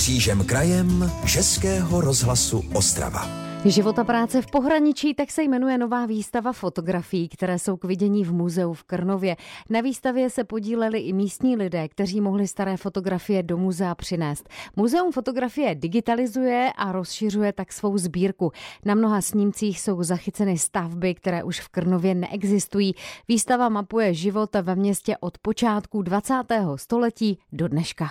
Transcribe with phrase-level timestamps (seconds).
[0.00, 3.28] Křížem krajem Českého rozhlasu Ostrava.
[3.64, 8.24] Život a práce v pohraničí, tak se jmenuje nová výstava fotografií, které jsou k vidění
[8.24, 9.36] v muzeu v Krnově.
[9.70, 14.48] Na výstavě se podíleli i místní lidé, kteří mohli staré fotografie do muzea přinést.
[14.76, 18.52] Muzeum fotografie digitalizuje a rozšiřuje tak svou sbírku.
[18.84, 22.94] Na mnoha snímcích jsou zachyceny stavby, které už v Krnově neexistují.
[23.28, 26.34] Výstava mapuje život ve městě od počátku 20.
[26.76, 28.10] století do dneška.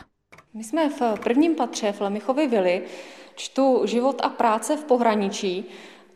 [0.54, 2.82] My jsme v prvním patře v Lemichově vili,
[3.36, 5.66] čtu život a práce v pohraničí,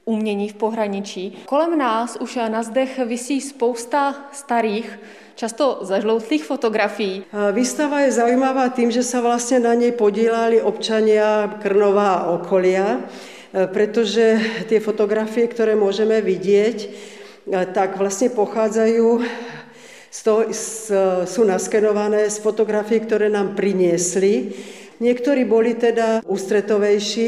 [0.05, 1.37] umění v pohraničí.
[1.45, 4.99] Kolem nás už na zdech visí spousta starých,
[5.35, 7.23] často zažloutlých fotografií.
[7.51, 13.05] Výstava je zaujímavá tým, že sa vlastne na nej podílali občania Krnova a okolia,
[13.53, 16.89] pretože tie fotografie, ktoré môžeme vidieť,
[17.69, 19.21] tak vlastne pochádzajú
[20.13, 20.41] z toho,
[21.26, 24.53] sú naskenované z fotografií, ktoré nám priniesli
[25.02, 27.27] Niektorí boli teda ústretovejší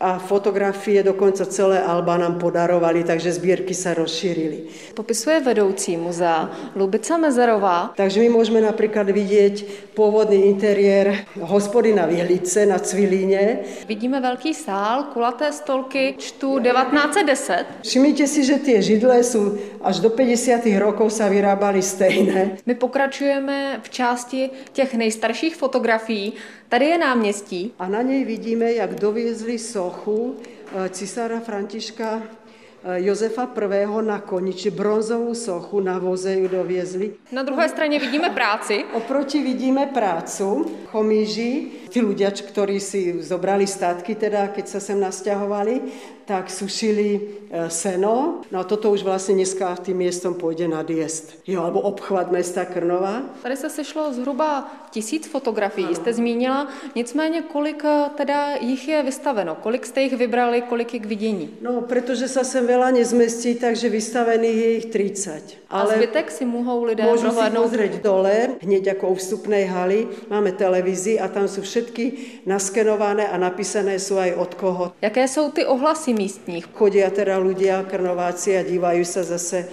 [0.00, 4.92] a fotografie dokonca celé Alba nám podarovali, takže sbírky sa rozšírili.
[4.92, 7.96] Popisuje vedoucí muzea Lubica Mezerová.
[7.96, 9.54] Takže my môžeme napríklad vidieť
[9.96, 13.64] pôvodný interiér hospody na Vihlice na Cvilíne.
[13.88, 17.84] Vidíme velký sál, kulaté stolky, čtu 1910.
[17.84, 20.68] Všimnite si, že tie židle sú až do 50.
[20.76, 22.60] rokov sa vyrábali stejné.
[22.68, 26.36] My pokračujeme v části těch nejstarších fotografií.
[26.68, 27.72] Tady je náměstí.
[27.78, 33.86] A na něj vidíme, jak dovězli sochu eh, cisára Františka eh, Josefa I.
[34.02, 37.14] na koni, či bronzovou sochu na voze ju doviezli.
[37.32, 38.84] Na druhé straně vidíme práci.
[38.92, 45.80] Oproti vidíme prácu, chomíži, tí ľudia, ktorí si zobrali statky, teda, keď sa sem nasťahovali,
[46.26, 48.42] tak sušili e, seno.
[48.50, 51.38] No a toto už vlastně dneska tým městem půjde na diest.
[51.46, 53.22] Jo, alebo obchvat města Krnova.
[53.42, 56.68] Tady se sešlo zhruba tisíc fotografií, jste zmínila.
[56.94, 59.54] Nicméně, kolik e, teda jich je vystaveno?
[59.54, 61.50] Kolik jste jich vybrali, kolik je k vidění?
[61.62, 65.42] No, protože se sem veľa nezmestí, takže vystavených je jich 30.
[65.70, 70.08] Ale a zbytek si mohou lidé Můžu si pozrieť dole, hneď jako u vstupnej haly,
[70.30, 72.12] máme televizi a tam jsou všetky
[72.46, 74.92] naskenované a napísané jsou aj od koho.
[75.02, 76.72] Jaké jsou ty ohlasy místních.
[76.72, 79.68] Chodia teda ľudia, krnováci a dívajú sa zase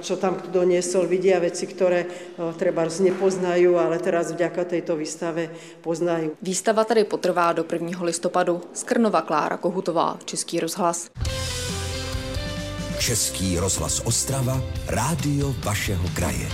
[0.00, 2.08] čo tam kto doniesol, vidia veci, ktoré
[2.56, 5.52] treba nepoznajú, ale teraz vďaka tejto výstave
[5.84, 6.40] poznajú.
[6.40, 8.00] Výstava tady potrvá do 1.
[8.00, 8.64] listopadu.
[8.72, 11.12] Z Krnova Klára Kohutová, Český rozhlas.
[12.96, 14.56] Český rozhlas Ostrava,
[14.88, 16.48] rádio vašeho kraje.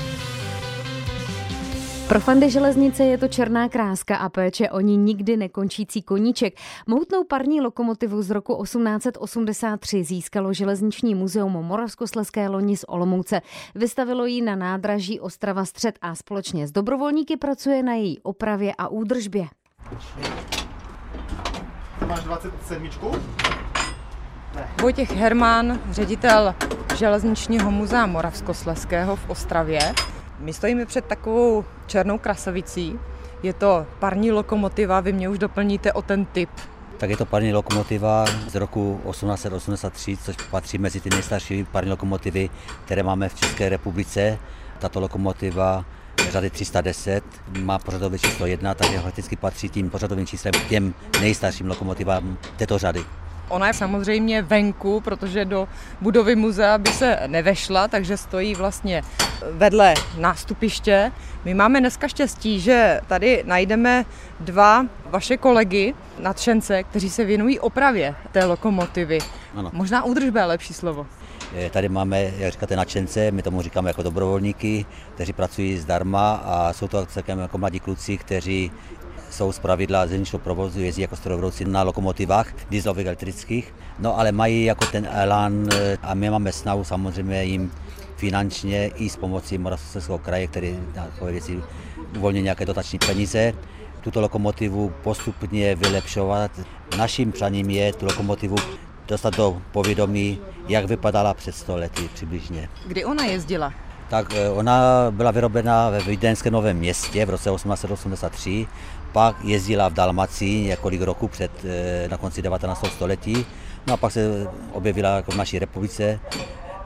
[2.08, 6.54] Pro fandy železnice je to černá kráska a péče o ní nikdy nekončící koníček.
[6.86, 13.40] Mohutnou parní lokomotivu z roku 1883 získalo železniční muzeum Moravskoslezské loni z Olomouce.
[13.74, 18.88] Vystavilo ji na nádraží Ostrava Střed a společně s dobrovolníky pracuje na její opravě a
[18.88, 19.46] údržbě.
[22.06, 22.88] Máš 27?
[24.54, 24.68] Ne.
[24.80, 26.54] Vojtěch Herman, ředitel
[26.96, 29.80] železničního muzea Moravskoslezského v Ostravě.
[30.38, 32.98] My stojíme před takovou černou krasavicí.
[33.42, 36.50] Je to parní lokomotiva, vy mě už doplníte o ten typ.
[36.98, 42.50] Tak je to parní lokomotiva z roku 1883, což patří mezi ty nejstarší parní lokomotivy,
[42.84, 44.38] které máme v České republice.
[44.78, 45.84] Tato lokomotiva
[46.30, 47.24] řady 310
[47.58, 52.78] má pořadové číslo 1, takže fakticky patří tím pořadovým číslem k těm nejstarším lokomotivám této
[52.78, 53.04] řady.
[53.48, 55.68] Ona je samozřejmě venku, protože do
[56.00, 59.02] budovy muzea by se nevešla, takže stojí vlastně
[59.50, 61.12] vedle nástupiště.
[61.44, 64.04] My máme dneska štěstí, že tady najdeme
[64.40, 69.18] dva vaše kolegy, nadšence, kteří se věnují opravě té lokomotivy.
[69.54, 69.70] Ano.
[69.72, 71.06] Možná údržba je lepší slovo.
[71.70, 76.88] Tady máme, jak říkáte, nadšence, my tomu říkáme jako dobrovolníky, kteří pracují zdarma a jsou
[76.88, 78.70] to celkem jako mladí kluci, kteří
[79.30, 84.64] jsou z pravidla zelničního provozu, jezdí jako strojovrouci na lokomotivách dieselových elektrických, no ale mají
[84.64, 87.72] jako ten elán eh, a my máme snahu samozřejmě jim
[88.16, 91.62] finančně i s pomocí Moravskoslezského kraje, který na takové věci
[92.16, 93.52] uvolní nějaké dotační peníze,
[94.00, 96.50] tuto lokomotivu postupně vylepšovat.
[96.96, 98.56] Naším přáním je tu lokomotivu
[99.08, 100.38] dostat do povědomí,
[100.68, 102.68] jak vypadala před 100 lety přibližně.
[102.86, 103.72] Kdy ona jezdila?
[104.08, 108.66] Tak eh, ona byla vyrobena ve Vídeňském Novém městě v roce 1883
[109.12, 112.90] pak jezdila v Dalmacii několik roků před, eh, na konci 19.
[112.90, 113.46] století,
[113.86, 116.20] no a pak se objevila jako v naší republice,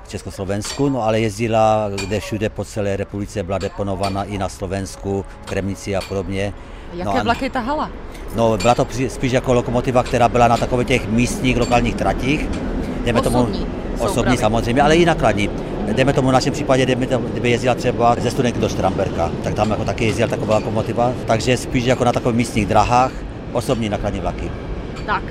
[0.05, 5.25] v Československu, no ale jezdila kde všude po celé republice, byla deponovaná i na Slovensku,
[5.43, 6.53] v Kremnici a podobně.
[6.93, 7.91] Jaké no a, vlaky tahala?
[8.35, 12.49] No, byla to spíš jako lokomotiva, která byla na takových těch místních lokálních tratích.
[13.05, 13.67] Jdeme osobní, tomu,
[13.99, 15.51] osobní samozřejmě, ale i nakladní.
[15.87, 19.71] Dejme tomu v našem případě, tomu, kdyby jezdila třeba ze Studenky do Štramberka, tak tam
[19.71, 23.13] jako taky jezdila taková lokomotiva, takže spíš jako na takových místních drahách,
[23.53, 24.51] osobní nakladní vlaky.
[25.07, 25.23] Tak,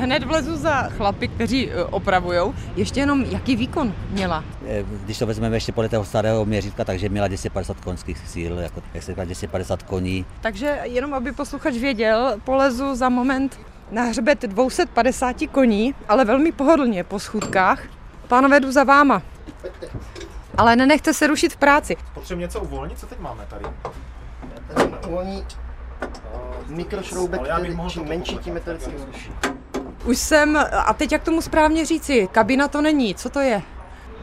[0.00, 2.54] hned vlezu za chlapy, kteří e, opravujou.
[2.76, 4.44] Ještě jenom, jaký výkon měla?
[4.66, 8.82] Eh, Když to vezmeme ještě podle toho starého měřítka, takže měla 250 konských síl, jako,
[8.94, 10.24] jak se říká, 250 koní.
[10.40, 13.58] Takže jenom, aby posluchač věděl, polezu za moment
[13.90, 17.82] na hřbet 250 koní, ale velmi pohodlně po schůdkách.
[18.28, 19.22] Pánové, jdu za váma.
[20.58, 21.96] Ale nenechte se rušit v práci.
[22.14, 23.64] Potřebujeme něco uvolnit, co teď máme tady?
[24.74, 25.46] Tady uvolní
[26.66, 29.32] mikrošroubek, já bych který čím menší, tím je to vždycky horší.
[30.04, 30.56] Už jsem,
[30.86, 33.62] a teď jak tomu správně říci, kabina to není, co to je?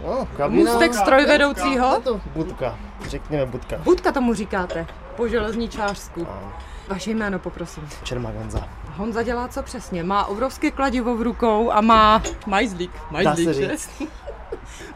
[0.05, 0.71] No, kabina.
[0.71, 2.01] Můstek strojvedoucího?
[2.03, 2.77] To budka,
[3.07, 3.77] řekněme budka.
[3.77, 6.27] Budka tomu říkáte, po železničářsku.
[6.29, 6.53] Ano,
[6.87, 7.89] Vaše jméno poprosím.
[8.03, 8.67] Čermák Honza.
[8.95, 10.03] Honza dělá co přesně?
[10.03, 12.91] Má obrovské kladivo v rukou a má majzlík.
[13.11, 13.71] Majzlík, Dá se že?
[13.77, 13.89] říct.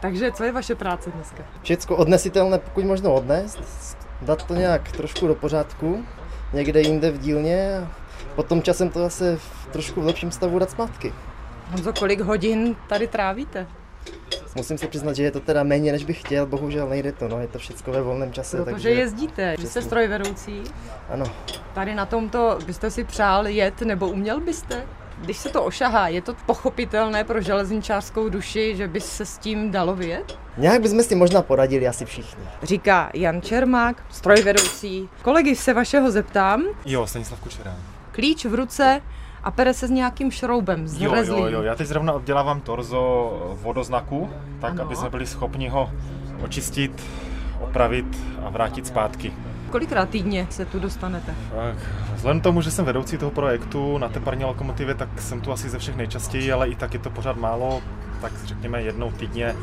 [0.04, 1.44] Takže co je vaše práce dneska?
[1.62, 3.58] Všecko odnesitelné, pokud možno odnést,
[4.22, 6.04] dát to nějak trošku do pořádku,
[6.52, 7.88] někde jinde v dílně a
[8.34, 11.12] potom časem to zase v trošku v lepším stavu dát zpátky.
[11.70, 13.66] Honzo, kolik hodin tady trávíte?
[14.56, 17.40] Musím se přiznat, že je to teda méně, než bych chtěl, bohužel nejde to, no,
[17.40, 18.56] je to všechno ve volném čase.
[18.56, 20.62] Protože takže, jezdíte, vy jste strojvedoucí.
[21.08, 21.24] Ano,
[21.74, 24.86] Tady na tomto byste si přál jet, nebo uměl byste?
[25.20, 29.70] Když se to ošahá, je to pochopitelné pro železničářskou duši, že by se s tím
[29.70, 30.38] dalo vyjet?
[30.56, 32.44] nějak bychom si možná poradili asi všichni.
[32.62, 35.08] Říká Jan Čermák, strojvedoucí.
[35.22, 37.76] Kolegy se vašeho zeptám, Jo, Stanislav Kučera.
[38.12, 39.00] klíč v ruce
[39.42, 43.56] a pere se s nějakým šroubem, s Jo, jo, jo, já teď zrovna obdělávám torzo
[43.62, 44.82] vodoznaku, tak Ano.
[44.82, 45.90] aby jsme byli schopni ho
[46.44, 47.02] očistit,
[47.60, 48.06] opravit
[48.46, 49.32] a vrátit zpátky.
[49.74, 51.34] Kolikrát týdně se tu dostanete?
[51.54, 51.76] Tak,
[52.14, 55.68] vzhledem tomu, že jsem vedoucí toho projektu na té parní lokomotivě, tak jsem tu asi
[55.68, 57.82] ze všech nejčastěji, ale i tak je to pořád málo,
[58.20, 59.56] tak řekněme jednou týdně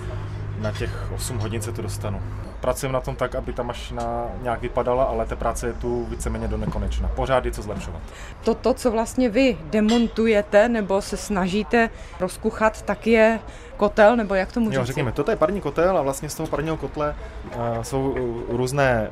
[0.60, 2.22] na těch 8 hodin se tu dostanu.
[2.62, 6.48] Pracujeme na tom tak, aby ta mašina nějak vypadala, ale té práce je tu víceméně
[6.48, 7.08] do nekonečna.
[7.08, 8.02] Pořád je co zlepšovat.
[8.44, 13.40] To, to, co vlastně vy demontujete nebo se snažíte rozkuchat, tak je
[13.78, 14.88] kotel, nebo jak tomu Jo, říct?
[14.88, 17.16] řekněme, toto je parní kotel a vlastně z toho parního kotle
[17.46, 19.10] uh, jsou uh, různé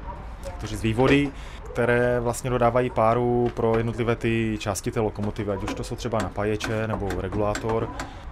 [0.62, 1.32] to říct, vývody,
[1.74, 6.20] které vlastně dodávají páru pro jednotlivé ty části té lokomotivy, ať už to jsou třeba
[6.20, 7.90] napáječe nebo regulátor.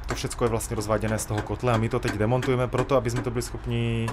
[0.07, 3.09] To všechno je vlastně rozváděné z toho kotle a my to teď demontujeme proto, aby
[3.09, 4.07] jsme to byli schopni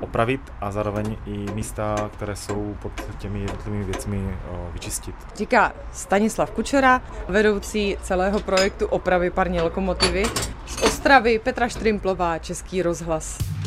[0.00, 5.14] opravit a zároveň i místa, které jsou pod těmi jednotlivými věcmi uh, vyčistit.
[5.36, 10.24] Říká Stanislav Kučera, vedoucí celého projektu opravy parní lokomotivy.
[10.66, 13.57] Z Ostravy Petra Štrimplová, Český rozhlas.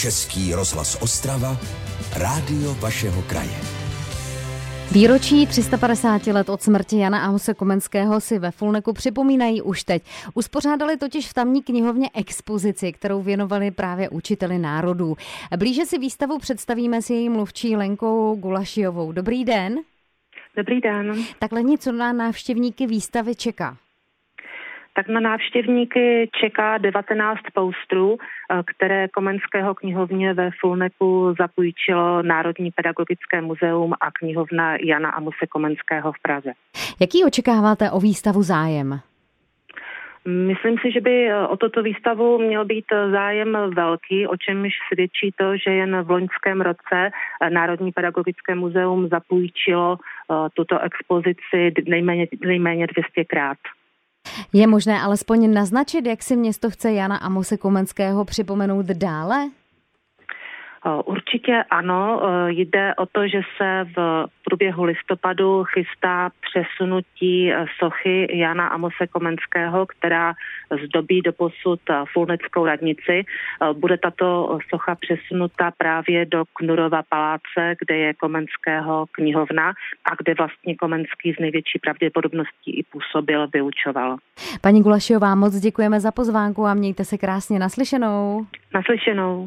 [0.00, 1.56] Český rozhlas Ostrava,
[2.16, 3.56] rádio vašeho kraje.
[4.92, 10.02] Výročí 350 let od smrti Jana Amose Komenského si ve Fulneku připomínají už teď.
[10.34, 15.16] Uspořádali totiž v tamní knihovně expozici, kterou věnovali právě učiteli národů.
[15.56, 19.12] Blíže si výstavu představíme s její mluvčí Lenkou Gulašiovou.
[19.12, 19.78] Dobrý den.
[20.56, 21.24] Dobrý den.
[21.38, 23.76] Takhle něco na návštěvníky výstavy čeká.
[24.92, 33.40] Tak na návštěvníky čeká 19 poustrů, eh, které Komenského knihovně ve Fulneku zapůjčilo Národní pedagogické
[33.40, 36.52] muzeum a knihovna Jana Amuse Komenského v Praze.
[37.00, 39.00] Jaký očekáváte o výstavu zájem?
[40.24, 44.72] Myslím si, že by eh, o toto výstavu měl být eh, zájem velký, o čemž
[44.92, 47.10] svědčí to, že jen v loňském roce
[47.48, 49.98] Národní pedagogické muzeum zapůjčilo
[50.54, 53.56] tuto expozici nejméně, nejméně 200krát.
[54.52, 59.50] Je možné alespoň naznačit, jak si město chce Jana Amose Komenského připomenout dále?
[61.04, 62.20] Určitě ano.
[62.46, 70.34] Jde o to, že se v průběhu listopadu chystá přesunutí sochy Jana Amose Komenského, která
[70.84, 71.80] zdobí do posud
[72.12, 73.24] Fulneckou radnici.
[73.72, 79.68] Bude tato socha přesunuta právě do Knurova paláce, kde je Komenského knihovna
[80.04, 84.16] a kde vlastně Komenský z největší pravděpodobností i působil, vyučoval.
[84.60, 88.46] Paní Gulašiová, moc děkujeme za pozvánku a mějte se krásně naslyšenou.
[88.74, 89.46] Naslyšenou.